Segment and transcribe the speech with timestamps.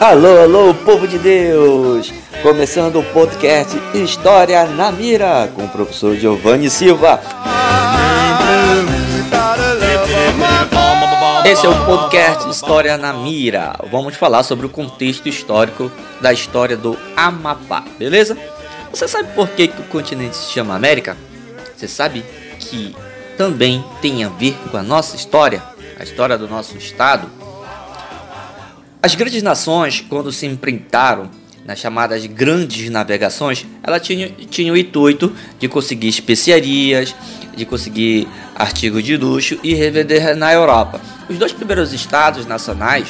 [0.00, 2.12] Alô, alô, povo de Deus!
[2.42, 7.20] Começando o podcast História na Mira com o professor Giovanni Silva.
[11.44, 13.74] Esse é o podcast História na Mira.
[13.90, 15.90] Vamos falar sobre o contexto histórico
[16.20, 18.36] da história do Amapá, beleza?
[18.92, 21.16] Você sabe por que, que o continente se chama América?
[21.76, 22.24] Você sabe
[22.60, 22.94] que
[23.36, 25.62] também tem a ver com a nossa história,
[25.98, 27.28] a história do nosso estado.
[29.02, 31.30] As grandes nações, quando se enfrentaram
[31.64, 37.14] nas chamadas grandes navegações, ela tinha, tinha o intuito de conseguir especiarias,
[37.54, 41.00] de conseguir artigos de luxo e revender na Europa.
[41.28, 43.08] Os dois primeiros estados nacionais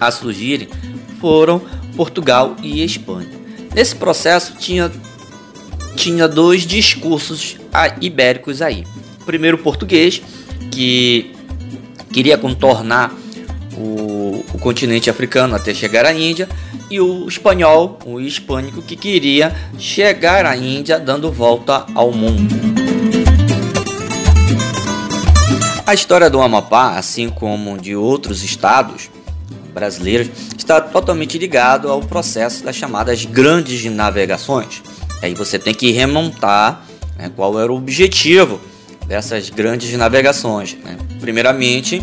[0.00, 0.68] a surgirem
[1.20, 1.60] foram
[1.96, 3.30] Portugal e Espanha.
[3.74, 4.90] Nesse processo tinha,
[5.94, 7.56] tinha dois discursos
[8.00, 8.84] ibéricos aí
[9.28, 10.22] primeiro português,
[10.70, 11.34] que
[12.10, 13.12] queria contornar
[13.76, 16.48] o, o, continente africano até chegar à Índia,
[16.90, 22.54] e o espanhol, o hispânico, que queria chegar à Índia dando volta ao mundo.
[25.86, 29.10] A história do Amapá, assim como de outros estados
[29.74, 34.82] brasileiros, está totalmente ligado ao processo das chamadas grandes navegações.
[35.20, 36.82] Aí você tem que remontar
[37.18, 38.58] né, qual era o objetivo
[39.08, 40.76] dessas grandes navegações.
[40.84, 40.96] Né?
[41.18, 42.00] Primeiramente,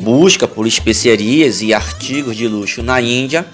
[0.00, 3.44] busca por especiarias e artigos de luxo na Índia,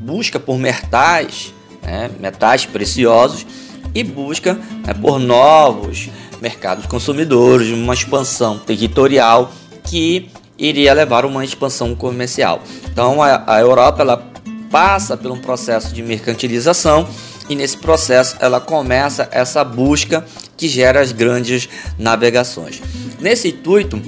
[0.00, 2.10] busca por metais, né?
[2.18, 3.46] metais preciosos
[3.94, 6.08] e busca né, por novos
[6.40, 9.52] mercados consumidores, uma expansão territorial
[9.84, 12.62] que iria levar uma expansão comercial.
[12.90, 14.32] Então a, a Europa ela
[14.70, 17.06] passa por um processo de mercantilização
[17.48, 20.24] e nesse processo ela começa essa busca
[20.56, 21.68] que gera as grandes
[21.98, 22.80] navegações.
[23.20, 24.00] Nesse intuito,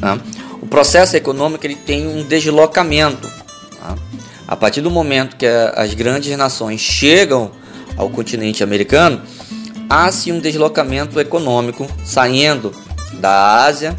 [0.00, 0.20] né,
[0.60, 3.28] o processo econômico ele tem um deslocamento.
[3.78, 3.96] Tá?
[4.46, 7.50] A partir do momento que as grandes nações chegam
[7.96, 9.20] ao continente americano,
[9.88, 12.74] há-se um deslocamento econômico saindo
[13.14, 13.96] da Ásia,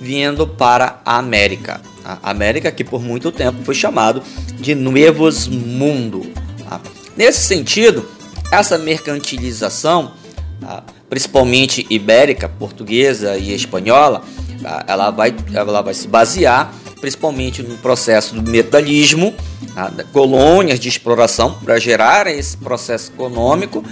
[0.00, 1.80] vindo para a América.
[2.04, 4.22] A América que por muito tempo foi chamado
[4.60, 6.26] de Nuevos Mundo.
[6.68, 6.80] Tá?
[7.16, 8.08] Nesse sentido,
[8.50, 10.12] essa mercantilização
[10.60, 10.82] Tá?
[11.10, 14.22] principalmente ibérica, portuguesa e espanhola,
[14.62, 14.84] tá?
[14.88, 19.34] ela, vai, ela vai se basear principalmente no processo do metalismo,
[19.74, 19.92] tá?
[20.10, 23.84] colônias de exploração para gerar esse processo econômico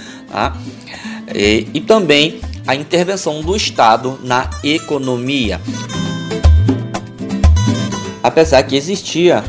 [1.34, 5.60] e, também a intervenção do Estado na economia.
[8.22, 9.44] Apesar que existia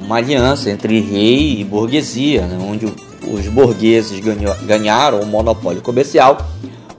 [0.00, 2.86] uma aliança entre rei e burguesia, né, onde
[3.26, 4.20] os burgueses
[4.64, 6.38] ganharam o monopólio comercial,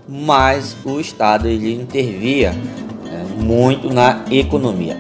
[0.08, 4.98] mas o Estado ele intervia né, muito na economia.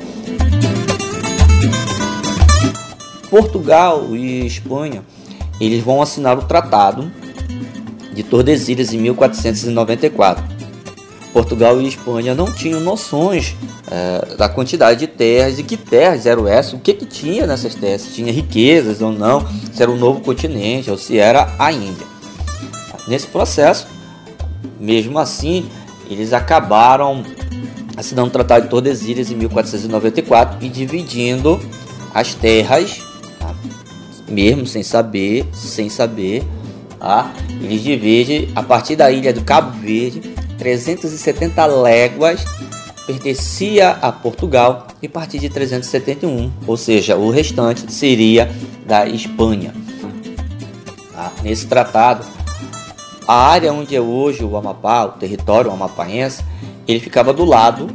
[3.29, 5.03] Portugal e Espanha
[5.59, 7.11] eles vão assinar o Tratado
[8.13, 10.56] de Tordesilhas em 1494
[11.37, 13.55] Portugal e Espanha não tinham noções
[13.91, 17.75] é, da quantidade de terras e que terras eram essas, o que, que tinha nessas
[17.75, 21.71] terras, se tinha riquezas ou não, se era um novo continente ou se era a
[21.71, 22.07] Índia.
[23.07, 23.85] Nesse processo,
[24.79, 25.69] mesmo assim,
[26.09, 27.23] eles acabaram
[27.95, 31.59] assinando o Tratado de Tordesilhas em 1494 e dividindo
[32.15, 32.99] as terras,
[33.39, 33.53] tá?
[34.27, 36.43] mesmo sem saber, sem saber,
[36.99, 37.31] tá?
[37.61, 42.43] eles dividem a partir da ilha do Cabo Verde 370 léguas
[43.07, 48.51] pertencia a Portugal e partir de 371, ou seja, o restante seria
[48.85, 49.73] da Espanha.
[51.13, 51.31] Tá?
[51.41, 52.25] Nesse tratado,
[53.25, 56.43] a área onde é hoje o Amapá, o território amapaense,
[56.85, 57.89] ele ficava do lado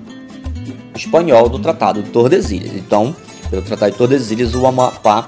[0.95, 2.75] espanhol do Tratado de Tordesilhas.
[2.75, 3.15] Então,
[3.51, 5.27] pelo Tratado de Tordesilhas, o Amapá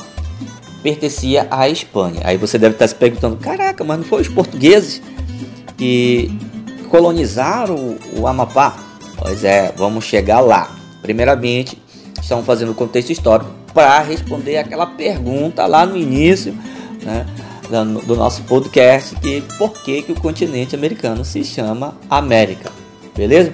[0.83, 2.21] pertencia à Espanha.
[2.25, 5.03] Aí você deve estar se perguntando: caraca, mas não foi os portugueses
[5.77, 6.31] que
[6.94, 8.77] colonizaram o, o Amapá?
[9.19, 10.77] Pois é, vamos chegar lá.
[11.03, 11.77] Primeiramente,
[12.22, 16.57] estamos fazendo o contexto histórico para responder aquela pergunta lá no início
[17.03, 17.27] né,
[18.07, 22.71] do nosso podcast que por que, que o continente americano se chama América,
[23.16, 23.53] beleza?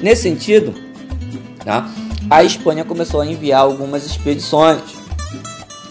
[0.00, 0.72] Nesse sentido,
[1.62, 1.90] tá,
[2.30, 4.80] a Espanha começou a enviar algumas expedições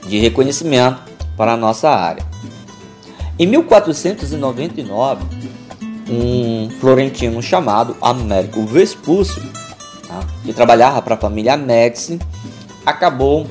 [0.07, 0.99] de reconhecimento
[1.37, 2.25] para a nossa área.
[3.37, 5.36] Em 1499,
[6.09, 9.41] um florentino chamado Américo Vespúcio,
[10.07, 10.19] tá?
[10.43, 12.19] que trabalhava para a família Médici,
[12.85, 13.47] acabou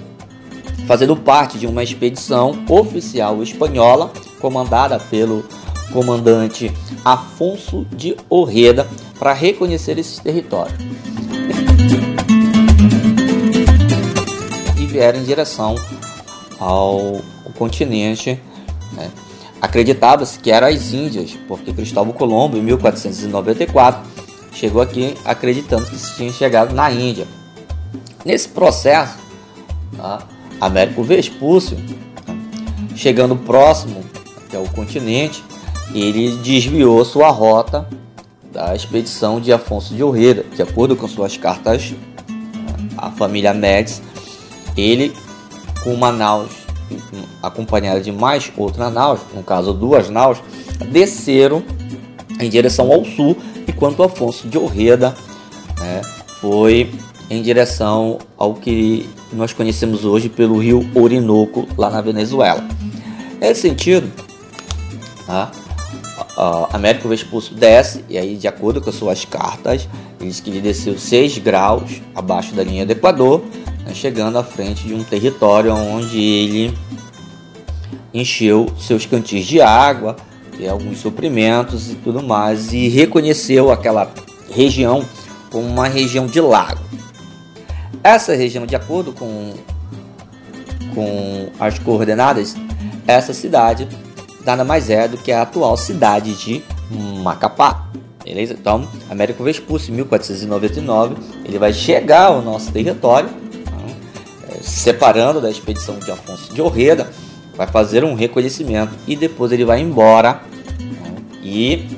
[0.87, 5.45] fazendo parte de uma expedição oficial espanhola comandada pelo
[5.93, 6.73] comandante
[7.05, 8.87] Afonso de Orreda
[9.19, 10.77] para reconhecer esses territórios.
[14.79, 15.75] E vieram em direção
[16.59, 17.21] ao,
[17.57, 18.41] continente.
[18.93, 19.11] Né?
[19.61, 24.03] Acreditava-se que eram as Índias, porque Cristóvão Colombo, em 1494,
[24.53, 27.27] chegou aqui acreditando que se tinha chegado na Índia.
[28.25, 29.17] Nesse processo,
[29.97, 30.27] tá?
[30.61, 31.77] Américo Vespúcio,
[32.95, 34.05] chegando próximo
[34.37, 35.45] até o continente,
[35.95, 37.87] ele desviou sua rota
[38.53, 40.45] da expedição de Afonso de Orreda.
[40.55, 41.95] De acordo com suas cartas,
[42.97, 44.03] a família Médici,
[44.77, 45.15] ele
[45.85, 46.66] com uma naus
[47.43, 50.39] acompanhada de mais outra naus, no caso duas naus,
[50.91, 51.63] desceram
[52.41, 53.37] em direção ao sul,
[53.67, 55.15] enquanto Afonso de Orreda
[55.79, 56.03] né,
[56.41, 56.91] foi
[57.29, 62.65] em direção ao que nós conhecemos hoje pelo rio Orinoco, lá na Venezuela.
[63.41, 64.11] Nesse sentido,
[65.27, 65.51] tá,
[66.37, 69.89] uh, Américo Vespúcio desce, e aí, de acordo com as suas cartas,
[70.21, 73.43] ele diz que ele desceu 6 graus abaixo da linha do Equador,
[73.87, 76.77] né, chegando à frente de um território onde ele
[78.13, 80.17] encheu seus cantis de água
[80.59, 84.11] e alguns suprimentos e tudo mais, e reconheceu aquela
[84.51, 85.05] região
[85.51, 86.81] como uma região de lago.
[88.03, 89.55] Essa região, de acordo com,
[90.95, 92.57] com as coordenadas,
[93.07, 93.87] essa cidade
[94.47, 96.63] nada mais é do que a atual cidade de
[97.23, 97.89] Macapá.
[98.25, 98.55] Beleza?
[98.55, 103.29] Então, Américo Vespúcio, em 1499, ele vai chegar ao nosso território,
[104.77, 107.11] se separando da expedição de Afonso de Orreda,
[107.57, 110.43] vai fazer um reconhecimento e depois ele vai embora
[110.79, 111.89] então, e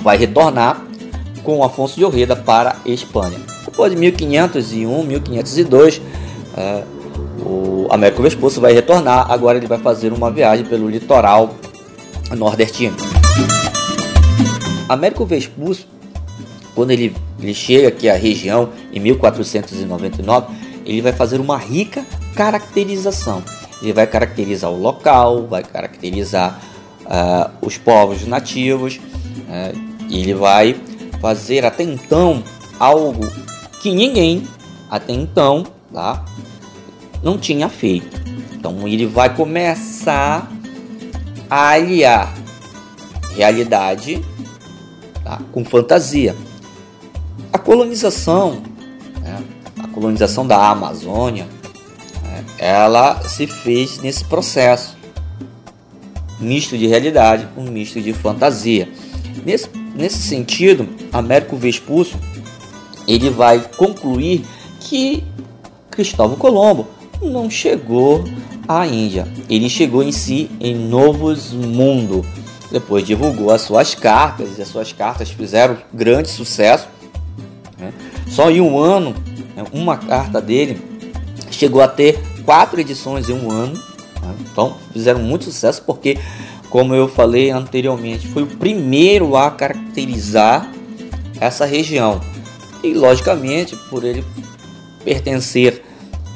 [0.00, 0.86] vai retornar
[1.42, 3.40] com Afonso de Orreda para a Espanha.
[3.64, 6.00] Depois de 1501, 1502,
[6.56, 6.84] é,
[7.44, 9.28] o Américo Vespúcio vai retornar.
[9.28, 11.56] Agora ele vai fazer uma viagem pelo litoral
[12.36, 12.96] nordestino.
[14.88, 15.86] Américo Vespúcio,
[16.72, 23.42] quando ele, ele chega aqui à região em 1499, ele vai fazer uma rica caracterização.
[23.80, 26.60] Ele vai caracterizar o local, vai caracterizar
[27.02, 30.76] uh, os povos nativos, uh, ele vai
[31.20, 32.42] fazer até então
[32.78, 33.26] algo
[33.80, 34.46] que ninguém
[34.90, 36.24] até então tá,
[37.22, 38.20] não tinha feito.
[38.52, 40.50] Então ele vai começar
[41.48, 42.32] a aliar
[43.34, 44.22] realidade
[45.24, 46.36] tá, com fantasia.
[47.52, 48.62] A colonização,
[49.20, 49.42] né,
[49.92, 51.46] colonização da Amazônia,
[52.22, 54.96] né, ela se fez nesse processo
[56.40, 58.88] misto de realidade com misto de fantasia.
[59.44, 62.18] Nesse, nesse sentido, Américo Vespúcio
[63.06, 64.44] ele vai concluir
[64.80, 65.24] que
[65.90, 66.86] Cristóvão Colombo
[67.20, 68.24] não chegou
[68.66, 69.26] à Índia.
[69.48, 72.24] Ele chegou em si em Novos Mundo.
[72.70, 76.88] Depois divulgou as suas cartas e as suas cartas fizeram grande sucesso.
[77.78, 77.92] Né?
[78.28, 79.14] Só em um ano,
[79.72, 80.80] uma carta dele
[81.50, 83.74] chegou a ter quatro edições em um ano.
[83.74, 84.34] Né?
[84.40, 86.18] Então fizeram muito sucesso porque,
[86.70, 90.70] como eu falei anteriormente, foi o primeiro a caracterizar
[91.40, 92.20] essa região.
[92.82, 94.24] E logicamente, por ele
[95.04, 95.82] pertencer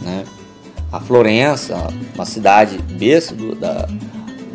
[0.00, 0.24] né,
[0.92, 1.76] a Florença,
[2.14, 3.86] uma cidade berço do, da,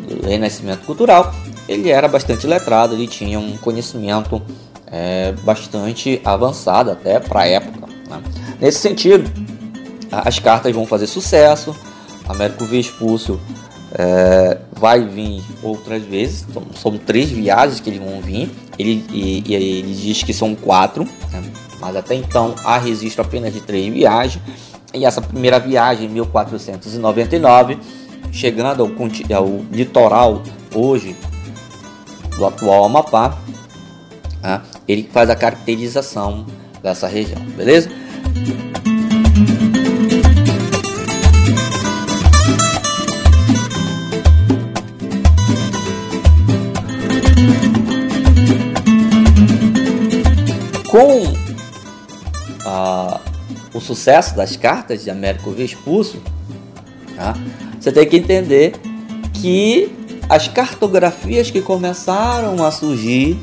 [0.08, 1.34] do renascimento cultural,
[1.68, 4.42] ele era bastante letrado, ele tinha um conhecimento
[4.86, 7.81] é, bastante avançado até para a época.
[8.62, 9.28] Nesse sentido,
[10.12, 11.74] as cartas vão fazer sucesso,
[12.28, 13.40] Américo Vespúcio
[13.92, 19.42] é, vai vir outras vezes, então, são três viagens que eles vão vir, ele, e,
[19.44, 21.02] e ele diz que são quatro,
[21.32, 21.42] né?
[21.80, 24.40] mas até então há registro apenas de três viagens.
[24.94, 27.78] E essa primeira viagem, em 1499,
[28.30, 28.88] chegando ao,
[29.36, 30.40] ao litoral
[30.72, 31.16] hoje
[32.36, 33.36] do atual Amapá,
[34.40, 36.46] né, ele faz a caracterização
[36.80, 38.01] dessa região, beleza?
[50.90, 51.32] Com
[52.66, 53.20] a
[53.74, 56.22] o sucesso das cartas de Américo Vespúcio,
[57.16, 57.34] tá?
[57.80, 58.74] você tem que entender
[59.32, 59.90] que
[60.28, 63.38] as cartografias que começaram a surgir,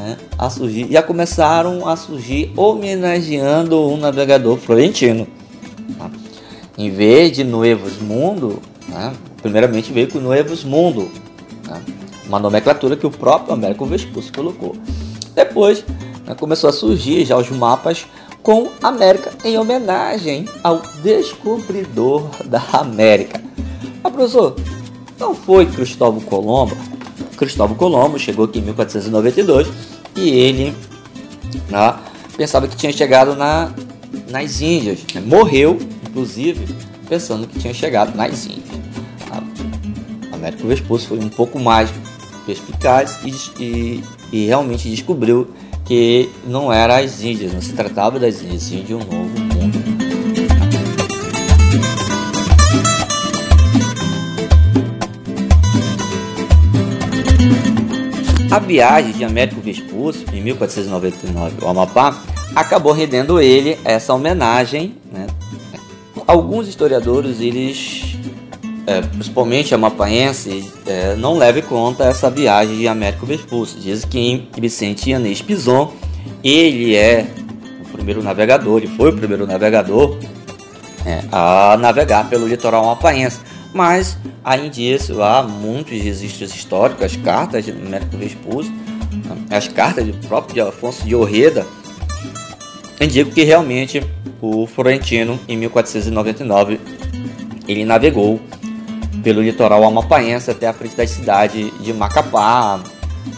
[0.00, 5.26] né, a surgir, já começaram a surgir homenageando um navegador florentino.
[5.98, 6.10] Tá?
[6.76, 11.10] Em vez de Nuevos Mundo, né, primeiramente veio com Nuevos Mundo,
[11.62, 11.80] tá?
[12.26, 14.74] uma nomenclatura que o próprio Américo Vespúcio colocou.
[15.34, 15.84] Depois
[16.26, 18.06] né, começou a surgir já os mapas
[18.42, 23.42] com América em homenagem ao descobridor da América.
[24.02, 24.56] Ah, professor,
[25.18, 26.74] não foi Cristóvão Colombo?
[27.40, 29.66] Cristóvão Colombo chegou aqui em 1492
[30.14, 30.74] e ele
[31.70, 31.96] né,
[32.36, 33.72] pensava que tinha chegado na,
[34.28, 34.98] nas Índias.
[35.14, 35.22] Né?
[35.22, 36.76] Morreu, inclusive,
[37.08, 38.60] pensando que tinha chegado nas Índias.
[40.30, 41.90] Américo Vespucci foi um pouco mais
[42.44, 45.48] perspicaz e, e, e, realmente descobriu
[45.86, 49.39] que não era as Índias, não se tratava das Índias, um novo
[58.50, 62.20] A viagem de Américo Vespucci, em 1499 ao Amapá,
[62.54, 64.96] acabou rendendo ele essa homenagem.
[65.12, 65.28] Né?
[66.26, 68.16] Alguns historiadores eles
[68.86, 73.78] é, principalmente amapaense, é, não leve em conta essa viagem de Américo Vespucci.
[73.78, 75.92] Diz que Vicente Inês Pison,
[76.42, 77.26] ele é
[77.84, 80.18] o primeiro navegador, ele foi o primeiro navegador
[81.06, 83.38] é, a navegar pelo litoral amapaense.
[83.72, 88.72] Mas há indícios, há muitos registros históricos, as cartas de Américo Vespucci,
[89.50, 91.66] as cartas do próprio Afonso de Orreda,
[93.00, 94.02] indicam que realmente
[94.40, 96.80] o Florentino, em 1499,
[97.68, 98.40] ele navegou
[99.22, 102.80] pelo litoral amapaense até a frente da cidade de Macapá,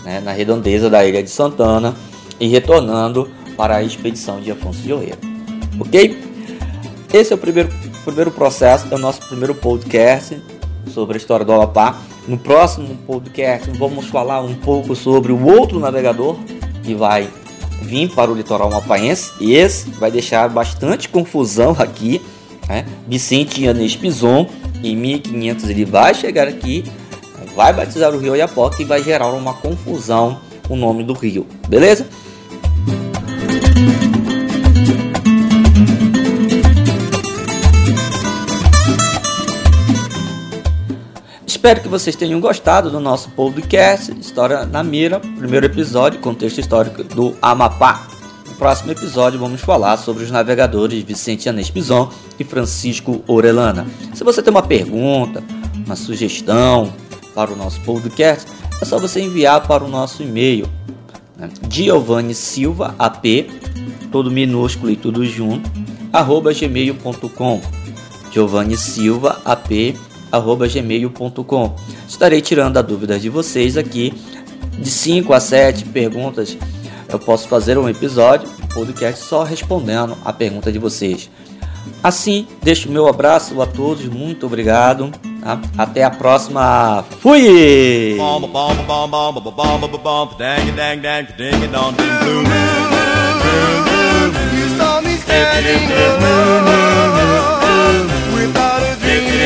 [0.05, 1.95] né, na redondeza da ilha de Santana,
[2.41, 5.19] e retornando para a expedição de Afonso de Orreira.
[5.79, 6.19] Ok?
[7.12, 7.69] Esse é o primeiro,
[8.05, 10.41] primeiro processo, é o nosso primeiro podcast
[10.93, 11.99] sobre a história do Amapá.
[12.27, 16.37] No próximo podcast vamos falar um pouco sobre o outro navegador
[16.83, 17.29] que vai
[17.83, 19.33] vir para o litoral amapaense.
[19.41, 22.21] Esse vai deixar bastante confusão aqui,
[22.69, 22.87] né?
[23.09, 24.49] Vicente Yanes Pison
[24.83, 26.85] em 1500 ele vai chegar aqui,
[27.55, 32.07] vai batizar o rio Oiapoque e vai gerar uma confusão o nome do rio, beleza?
[41.62, 47.04] Espero que vocês tenham gostado do nosso podcast História na Mira, primeiro episódio, contexto histórico
[47.04, 48.04] do Amapá.
[48.49, 53.87] No próximo episódio vamos falar sobre os navegadores Vicente Anês Pison e Francisco Orelana.
[54.12, 55.40] Se você tem uma pergunta,
[55.87, 56.92] uma sugestão
[57.33, 58.45] para o nosso podcast,
[58.81, 60.69] é só você enviar para o nosso e-mail
[61.37, 61.49] né?
[61.71, 63.49] Giovanni Silva AP,
[64.11, 65.71] todo minúsculo e tudo junto,
[66.12, 67.61] arroba gmail.com
[68.33, 69.95] Giovanni Silva AP,
[70.41, 71.77] gmail.com
[72.09, 74.15] Estarei tirando a dúvida de vocês aqui
[74.79, 76.57] de 5 a 7 perguntas
[77.12, 81.29] eu posso fazer um episódio, podcast só respondendo a pergunta de vocês.
[82.03, 85.11] Assim, deixo meu abraço a todos, muito obrigado.
[85.43, 85.61] Tá?
[85.77, 87.05] Até a próxima.
[87.21, 88.17] Fui!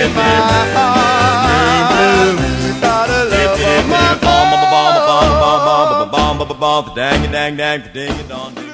[0.02, 0.22] in my
[0.74, 2.36] heart.
[2.80, 3.58] Got a love
[6.14, 6.94] on my bones.
[6.94, 8.65] Dang, dang, dang, ding, dong, ding.